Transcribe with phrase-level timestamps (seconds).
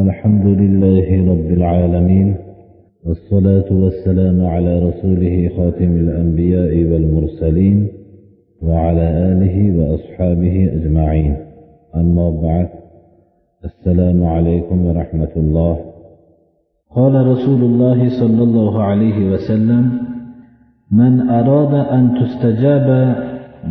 [0.00, 2.34] الحمد لله رب العالمين
[3.06, 7.88] والصلاة والسلام على رسوله خاتم الأنبياء والمرسلين
[8.62, 11.36] وعلى آله وأصحابه أجمعين.
[11.96, 12.68] أما بعد
[13.64, 15.76] السلام عليكم ورحمة الله.
[16.96, 19.84] قال رسول الله صلى الله عليه وسلم
[20.92, 23.14] من أراد أن تستجاب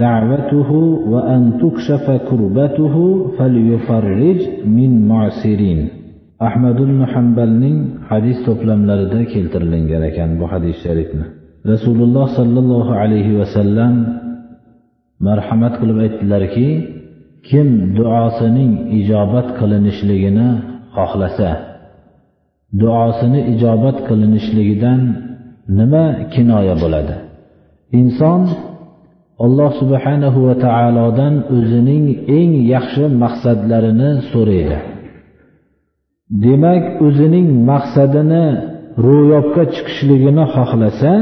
[0.00, 0.72] دعوته
[1.12, 2.94] وأن تكشف كربته
[3.38, 6.01] فليفرج من معسرين.
[6.46, 7.78] Ahmad ibn hambalning
[8.10, 11.26] hadis to'plamlarida keltirilgan ekan bu hadis sharifni.
[11.72, 13.94] Rasululloh sollallohu alayhi vasallam
[15.26, 16.68] marhamat qilib aytdilarki
[17.48, 17.68] kim
[17.98, 20.48] duosining ijobat qilinishligini
[20.96, 21.50] xohlasa
[22.82, 25.00] duosini ijobat qilinishligidan
[25.78, 27.14] nima kinoya bo'ladi?
[28.00, 28.42] Inson
[29.44, 32.04] alloh subhanahu va taolodan o'zining
[32.38, 34.78] eng yaxshi maqsadlarini so'raydi.
[36.44, 38.46] Demak o'zining maqsadini
[39.06, 41.12] ro'yobga chiqishligini xohlasa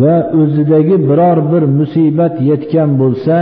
[0.00, 3.36] va o'zidagi biror bir musibat yetgan bo'lsa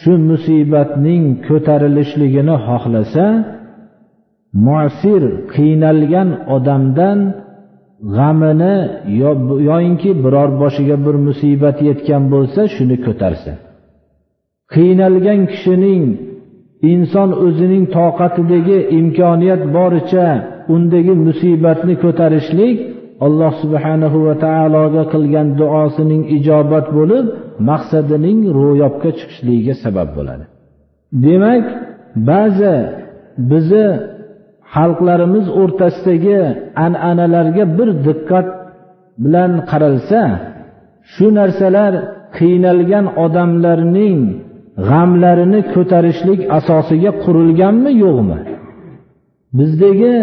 [0.00, 3.24] shu musibatning ko'tarilishligini xohlasa
[4.66, 5.22] muasir
[5.54, 7.18] qiynalgan odamdan
[8.16, 8.74] g'amini
[9.70, 13.56] yoyinki biror boshiga bir musibat yetgan bo'lsa shuni ko'tarsin
[14.74, 16.02] qiynalgan kishining
[16.92, 20.28] inson o'zining toqatidagi imkoniyat boricha
[20.74, 22.76] undagi musibatni ko'tarishlik
[23.26, 27.26] alloh subhanahu va taologa qilgan duosining ijobat bo'lib
[27.70, 30.44] maqsadining ro'yobga chiqishligiga sabab bo'ladi.
[31.24, 31.64] Demak
[32.30, 32.74] ba'zi
[33.50, 33.86] bizni
[34.74, 36.40] xalqlarimiz o'rtasidagi
[36.86, 38.46] an'analarga bir diqqat
[39.24, 40.22] bilan qaralsa
[41.12, 41.92] shu narsalar
[42.38, 44.18] qiynalgan odamlarning
[44.88, 48.38] g'amlarini ko'tarishlik asosiga qurilganmi yo'qmi?
[49.58, 50.14] Bizdagi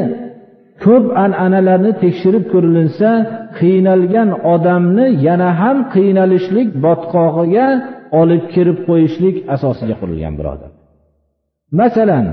[0.84, 3.10] ko'p an'analarni tekshirib ko'rilinsa
[3.60, 7.68] qiynalgan odamni yana ham qiynalishlik botqog'iga
[8.22, 10.72] olib kirib qo'yishlik asosiga qurilgan birodar.
[11.80, 12.26] Masalan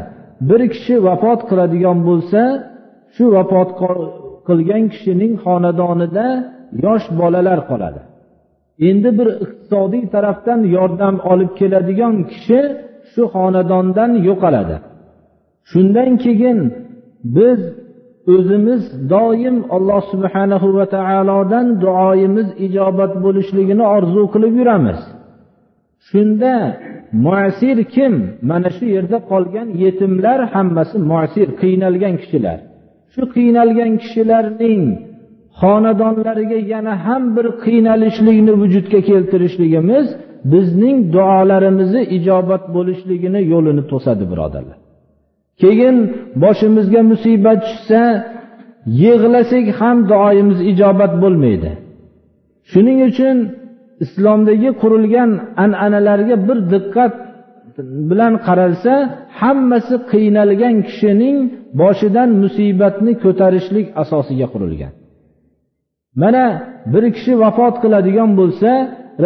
[0.48, 2.42] bir kishi vafot qiladigan bo'lsa
[3.14, 3.70] shu vafot
[4.48, 6.26] qilgan kishining xonadonida
[6.84, 8.00] yosh bolalar qoladi.
[8.88, 12.60] Endi bir iqtisodiy tarafdan yordam olib keladigan kishi
[13.12, 14.76] shu xonadondan yo'qoladi.
[15.70, 16.58] Shundan keyin
[17.36, 17.60] biz
[18.34, 18.82] o'zimiz
[19.14, 25.00] doim alloh subhanahu va taolodan duoyimiz ijobat bo'lishligini orzu qilib yuramiz.
[26.08, 26.54] Shunda
[27.24, 28.14] muasir kim?
[28.50, 32.58] Mana shu yerda qolgan yetimlar hammasi muasir qiynalgan kishilar.
[33.14, 34.82] Shu qiynalgan kishilarning
[35.60, 40.06] xonadonlariga yana ham bir qiynalishlikni vujudga keltirishligimiz
[40.52, 44.78] bizning duolarimizni ijobat bo'lishligini yo'lini to'sadi birodarlar.
[45.62, 45.96] Keyin
[46.42, 48.02] boshimizga musibat tushsa
[49.02, 51.70] yig'lasak ham duoyimiz ijobat bo'lmaydi.
[52.70, 53.36] Shuning uchun
[54.04, 55.30] islomdagi qurilgan
[55.64, 57.12] an'analarga bir diqqat
[58.10, 58.92] bilan qaralsa
[59.40, 61.36] hammasi qiynalgan kishining
[61.80, 64.92] boshidan musibatni ko'tarishlik asosiga qurilgan.
[66.22, 66.44] Mana
[66.92, 68.70] bir kishi vafot qiladigan bo'lsa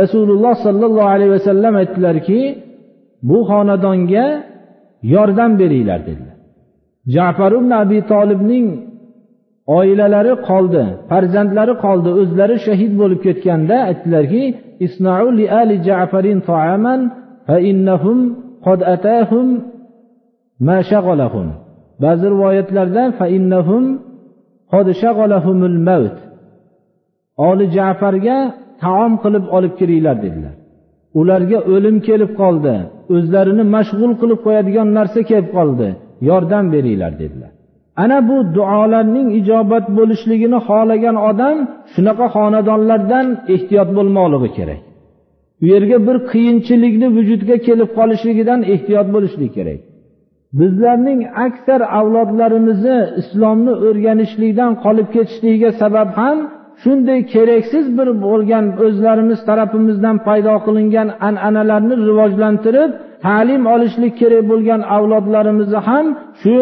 [0.00, 2.40] rasululloh sollallohu alayhi vasallam aytdilarki
[3.28, 4.26] bu xonadonga
[5.14, 6.36] yordam beringlar dedilar.
[7.14, 8.66] Jafar ibn abi tolibning
[9.76, 14.44] oilalari qoldi farzandlari qoldi o'zlari shahid bo'lib ketganda aytdilarki
[14.86, 17.00] isnau li ali jafarin ta'aman
[17.48, 18.18] fa innahum
[18.66, 19.46] qad atahum
[20.66, 21.46] ma shaghalahum.
[22.04, 23.84] Ba'zi rivoyatlarda fa innahum
[24.72, 26.16] qad shaghalahumul maut.
[27.36, 28.36] Oli jafarga
[28.82, 30.54] taom qilib olib kiringlar dedilar.
[31.20, 32.74] Ularga o'lim kelib qoldi
[33.14, 35.88] o'zlarini mashg'ul qilib qo'yadigan narsa kelib qoldi
[36.28, 37.52] yordam beringlar dedilar.
[38.02, 41.56] Ana bu duolarning ijobat bo'lishligini xohlagan odam
[41.94, 44.80] shunaqa xonadonlardan ehtiyot bo'lmoqligi kerak.
[45.62, 49.80] U yerga bir qiyinchilikni vujudga kelib qolishligidan ehtiyot bo'lishlik kerak.
[50.58, 56.38] Bizlarning aksar avlodlarimizni islomni o'rganishlikdan qolib ketishligiga sabab ham
[56.82, 62.90] shunday keraksiz bir bo'lgan o'zlarimiz tarafimizdan paydo qilingan an'analarni rivojlantirib
[63.26, 66.06] ta'lim olishlik kerak bo'lgan avlodlarimizni ham
[66.42, 66.56] shu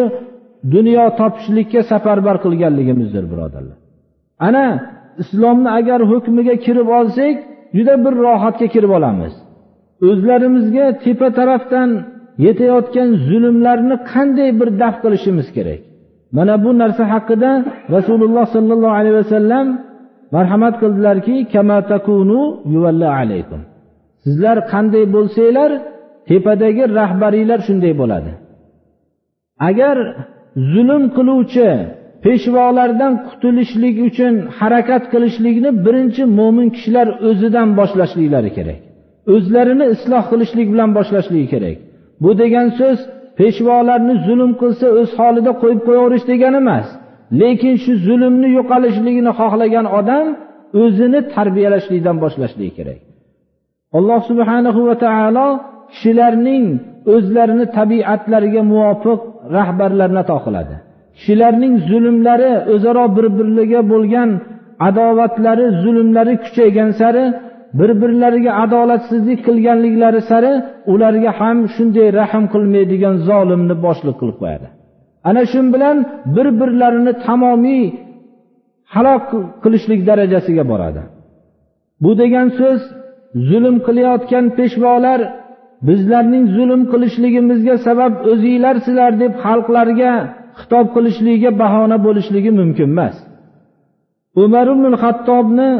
[0.75, 3.77] dunyo topishlikka safarbar qilganligimizdir birodarlar.
[4.47, 4.65] Ana
[5.21, 7.35] islomni agar hukmiga kirib olsak
[7.77, 9.33] juda bir rohatga kirib olamiz.
[10.09, 11.89] O'zlarimizga tepa tarafdan
[12.45, 15.81] yetayotgan zulmlarni qanday bir daf qilishimiz kerak?
[16.37, 17.51] Mana bu narsa haqida
[17.95, 19.65] rasululloh sollallohu alayhi vasallam
[20.35, 21.35] marhamat qildilarki
[24.23, 25.71] sizlar qanday bo'lsanglar
[26.29, 28.31] tepadagi rahbariylar shunday bo'ladi.
[29.69, 29.97] Agar
[30.73, 31.69] zulm qiluvchi
[32.25, 38.79] peshvolardan qutulishlik uchun harakat qilishlikni birinchi mo'min kishilar o'zidan boshlashliklari kerak.
[39.33, 41.77] O'zlarini isloh qilishlik bilan boshlashligi kerak.
[42.23, 42.99] Bu degan so'z
[43.39, 46.87] peshvolarni zulm qilsa o'z holida qo'yib qo'yaverish degani emas.
[47.39, 50.25] Lekin shu zulmni yo'qolishligini xohlagan odam
[50.81, 52.99] o'zini tarbiyalashlikdan boshlashligi kerak.
[53.97, 55.47] Alloh subhanahu va taolo
[55.91, 56.65] kishilarning
[57.13, 59.19] o'zlarini tabiatlariga muvofiq
[59.57, 60.75] rahbarlarni ato qiladi.
[61.17, 64.29] Kishilarning zulmlari o'zaro bir biriga bo'lgan
[64.89, 67.25] adovatlari zulmlari kuchaygan sari
[67.79, 70.53] bir birlariga adolatsizlik qilganliklari sari
[70.93, 74.67] ularga ham shunday rahm qilmaydigan zolimni boshliq qilib qo'yadi.
[75.29, 75.97] Ana shu bilan
[76.35, 77.83] bir birlarini tamomiy
[78.93, 79.23] halok
[79.63, 81.01] qilishlik darajasiga boradi.
[82.03, 82.81] Bu degan so'z
[83.49, 85.19] zulm qilayotgan peshvolar
[85.87, 90.13] bizlarning zulm qilishligimizga sabab o'zinglarsizlar deb xalqlarga
[90.59, 93.15] xitob qilishligiga bahona bo'lishligi mumkin emas.
[94.43, 95.71] Umar ibn hattobni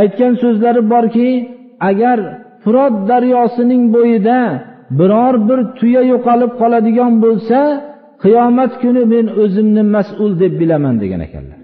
[0.00, 1.30] aytgan so'zlari borki
[1.90, 2.18] agar
[2.62, 4.38] firot daryosining bo'yida
[4.98, 7.60] biror bir tuya yo'qolib qoladigan bo'lsa
[8.22, 11.60] qiyomat kuni men o'zimni mas'ul deb bilaman degan ekanlar.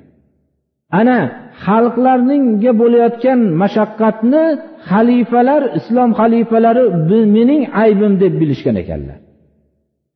[1.00, 1.18] Ana
[1.64, 4.44] xalqlarningga bo'layotgan mashaqqatni
[4.90, 6.84] xalifalar islom xalifalari
[7.36, 9.18] mening aybim deb bilishgan ekanlar.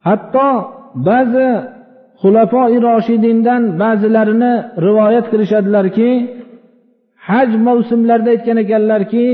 [0.07, 0.49] Hatto
[1.09, 1.49] ba'zi
[2.21, 4.55] xulafoi roshidindan ba'zilarini
[4.87, 6.11] rivoyat qilishadilarki
[7.29, 9.27] haj mavsumlarida aytgan ekanlarki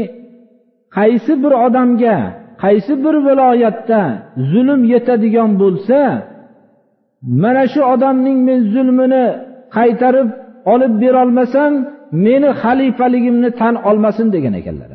[0.96, 2.16] qaysi bir odamga
[2.64, 4.02] qaysi bir viloyatda
[4.52, 5.98] zulm yetadigan bo'lsa
[7.42, 9.24] mana shu odamning men zulmini
[9.76, 10.28] qaytarib
[10.72, 11.72] olib berolmasam
[12.26, 14.90] meni xalifaligimni tan olmasin degan ekanlar.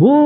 [0.00, 0.16] Bu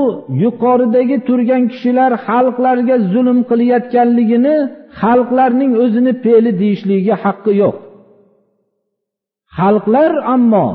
[0.45, 4.57] yuqoridagi turgan kishilar xalqlarga zulm qilayotganligini
[5.01, 7.77] xalqlarning o'zini fe'li deyishligiga haqqi yo'q.
[9.59, 10.69] Xalqlar ammo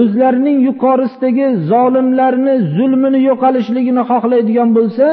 [0.00, 5.06] o'zlarining yuqorisidagi zolimlarni zulmini yo'qolishligini xohlaydigan bo'lsa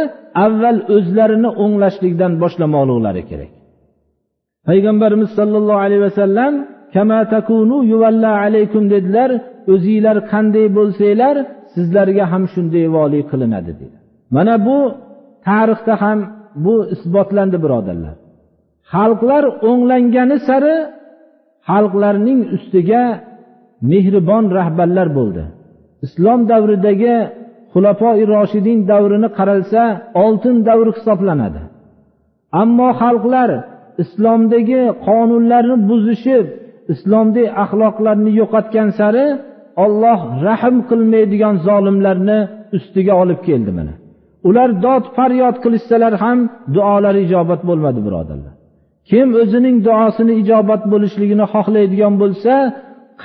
[0.45, 3.51] avval o'zlarini o'nglashlikdan boshlamoqliklari kerak.
[4.67, 6.53] Payg'ambarimiz sollallohu alayhi vasallam
[8.45, 9.31] alaykum dedilar.
[9.73, 11.35] O'zinglar qanday bo'lsanglar
[11.73, 13.97] sizlarga ham shunday voliy qilinadi dedi
[14.35, 14.79] mana bu
[15.47, 16.19] tarixda ham
[16.65, 18.15] bu isbotlandi birodarlar.
[18.93, 20.75] Xalqlar o'nglangani sari
[21.69, 23.03] xalqlarning ustiga
[23.91, 25.43] mehribon rahbarlar bo'ldi.
[26.05, 27.15] Islom davridagi
[27.73, 29.83] xulafoi roshidin davrini qaralsa
[30.23, 31.61] oltin davr hisoblanadi.
[32.61, 33.49] Ammo xalqlar
[34.03, 36.45] islomdagi qonunlarni buzishib
[36.93, 39.25] islomdagi axloqlarni yo'qotgan sari
[39.83, 42.39] olloh rahm qilmaydigan zolimlarni
[42.77, 43.93] ustiga olib keldi mana.
[44.47, 46.39] Ular dod faryod qilishsalar ham
[46.75, 48.53] duolari ijobat bo'lmadi birodarlar.
[49.09, 52.53] Kim o'zining duosini ijobat bo'lishligini xohlaydigan bo'lsa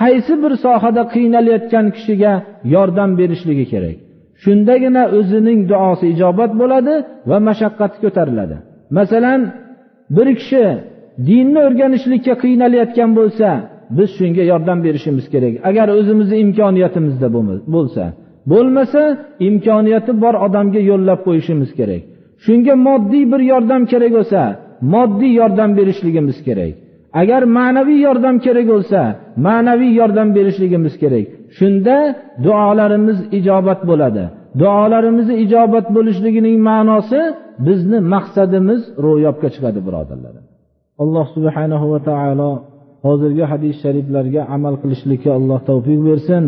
[0.01, 2.33] qaysi bir sohada qiynalayotgan kishiga
[2.75, 3.97] yordam berishligi kerak.
[4.43, 6.95] Shundagina o'zining duosi ijobat bo'ladi
[7.31, 8.57] va mashaqqati ko'tariladi.
[8.99, 9.41] Masalan
[10.17, 10.65] bir kishi
[11.29, 13.49] dinni o'rganishlikka qiynalayotgan bo'lsa
[13.97, 15.55] biz shunga yordam berishimiz kerak.
[15.69, 17.29] Agar o'zimizni imkoniyatimizda
[17.75, 18.05] bo'lsa.
[18.51, 19.03] Bo'lmasa
[19.49, 22.03] imkoniyati bor odamga yo'llab qo'yishimiz kerak.
[22.45, 24.41] Shunga moddiy bir yordam kerak bo'lsa
[24.95, 26.73] moddiy yordam berishligimiz kerak.
[27.21, 29.01] Agar ma'naviy yordam kerak bo'lsa
[29.47, 31.27] ma'naviy yordam berishligimiz kerak.
[31.59, 31.97] Shunda
[32.45, 34.25] duolarimiz ijobat bo'ladi.
[34.61, 37.21] Duolarimizni ijobat bo'lishligining ma'nosi
[37.67, 40.35] bizni maqsadimiz ro'yobga chiqadi birodarlar.
[41.03, 42.51] Alloh subhanahu va taolo
[43.07, 46.45] hozirgi hadis shariflarga amal qilishlikka alloh tavfiq bersin.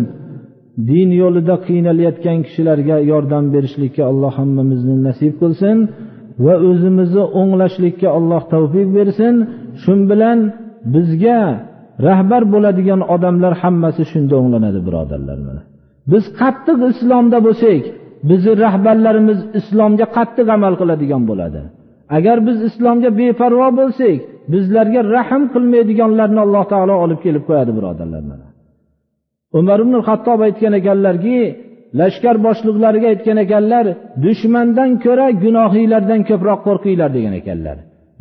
[0.90, 5.76] Din yo'lida qiynalayotgan kishilarga yordam berishlikka alloh hammamizni nasib qilsin
[6.45, 9.35] va o'zimizni o'nglashlikka alloh tavfiq bersin.
[9.83, 10.38] Shu bilan
[10.95, 11.40] bizga
[12.07, 15.62] rahbar bo'ladigan odamlar hammasi shunda o'nglanadi birodarlar mana.
[16.12, 17.83] Biz qattiq islomda bo'lsak
[18.28, 21.60] bizni rahbarlarimiz islomga qattiq amal qiladigan bo'ladi.
[22.16, 24.16] Agar biz islomga beparvo bo'lsak
[24.52, 28.46] bizlarga rahm qilmaydiganlarni alloh taolo olib kelib qo'yadi birodarlar mana.
[29.58, 31.38] Umar ibn hattob aytgan ekanlarki
[32.00, 33.84] lashkar boshliqlariga aytgan ekanlar
[34.24, 37.76] dushmandan ko'ra gunohiylardan ko'proq qo'rqinglar degan ekanlar.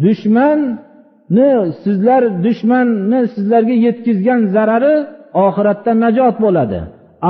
[0.05, 1.49] Dushmanni
[1.83, 4.95] sizlar dushmanni sizlarga yetkazgan zarari
[5.45, 6.79] oxiratda najot bo'ladi.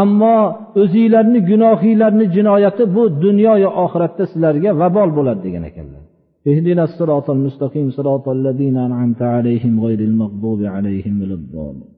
[0.02, 0.37] ammo
[0.82, 6.02] o'zinglarni gunohiylarni jinoyati bu dunyoyu oxiratda sizlarga vabol bo'ladi degan ekanlar
[6.50, 11.90] اهدنا الصراط المستقيم صراط الذين أنعمت عليهم غير المغضوب عليهم ولا الضالين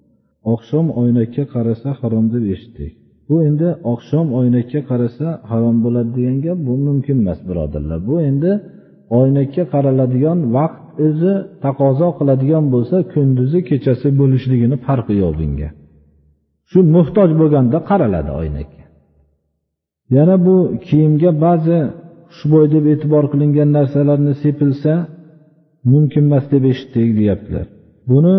[0.55, 2.93] oqshom oynakka qarasa harom deb eshitdik
[3.29, 8.53] bu endi oqshom oynakka qarasa harom bo'ladi degan gap bu mumkin emas birodarlar bu endi
[9.21, 11.35] oynakka qaraladigan vaqt o'zi
[11.65, 15.69] taqozo qiladigan bo'lsa kunduzi kechasi bo'lishligini farqi yo'q bunga
[16.74, 18.84] Shu muhtoj bo'lganda qaraladi oynakka
[20.16, 20.56] yana bu
[20.88, 21.78] kiyimga ba'zi
[22.34, 24.94] xushbo'y deb e'tibor qilingan narsalarni sepilsa
[25.92, 27.66] mumkin emas deb eshitdik deyaptilar.
[28.10, 28.38] Buni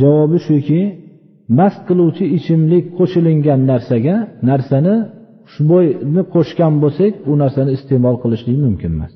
[0.00, 0.80] javobi shuki
[1.58, 4.16] mast qiluvchi ichimlik qo'shilingan narsaga
[4.48, 4.94] narsani
[5.50, 9.12] xushbo'yni qo'shgan bo'lsak u narsani iste'mol qilishlik mumkin emas.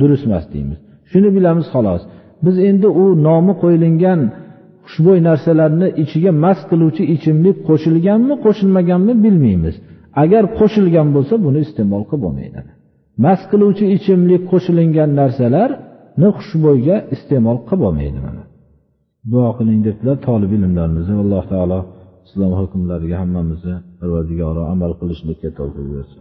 [0.00, 0.78] Durust emas deymiz.
[1.10, 2.02] Shuni bilamiz xolos.
[2.44, 4.20] Biz endi u nomi qo'yilgan
[4.88, 9.74] xushbo'y narsalarni ichiga mast qiluvchi ichimlik qo'shilganmi qo'shilmaganmi bilmaymiz.
[10.22, 12.60] Agar qo'shilgan bo'lsa buni iste'mol qilib bo'lmaydi
[13.24, 18.42] mast qiluvchi ichimlik qo'shilingan narsalarni xushbo'yga iste'mol qilib bo'lmaydi mana.
[19.32, 21.14] Duo qiling debdilar tolib ilmlarimizni.
[21.24, 21.80] Alloh taolo
[22.26, 26.20] islom hukmlariga hammamizni parvardigoro amal qilishlikka tavfiq bersin.